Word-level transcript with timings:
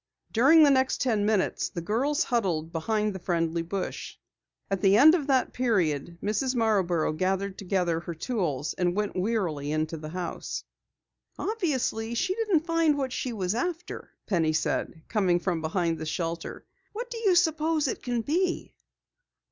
During 0.31 0.63
the 0.63 0.71
next 0.71 1.01
ten 1.01 1.27
minutes 1.27 1.69
the 1.69 1.79
girls 1.79 2.23
huddled 2.23 2.71
behind 2.73 3.13
the 3.13 3.19
friendly 3.19 3.61
bush. 3.61 4.17
At 4.71 4.81
the 4.81 4.97
end 4.97 5.13
of 5.13 5.27
that 5.27 5.53
period, 5.53 6.17
Mrs. 6.23 6.55
Marborough 6.55 7.13
gathered 7.13 7.55
together 7.55 7.99
her 7.99 8.15
tools, 8.15 8.73
and 8.73 8.95
went 8.95 9.15
wearily 9.15 9.71
into 9.71 9.97
the 9.97 10.09
house. 10.09 10.63
"Obviously 11.37 12.15
she 12.15 12.33
didn't 12.33 12.65
find 12.65 12.97
what 12.97 13.13
she 13.13 13.31
was 13.31 13.53
after," 13.53 14.09
Penny 14.25 14.53
said, 14.53 15.03
coming 15.07 15.39
from 15.39 15.61
behind 15.61 15.99
the 15.99 16.07
shelter. 16.07 16.65
"What 16.93 17.11
do 17.11 17.19
you 17.19 17.35
suppose 17.35 17.87
it 17.87 18.01
can 18.01 18.21
be?" 18.21 18.73